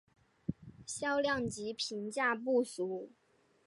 [0.87, 3.11] 销量及评价不俗。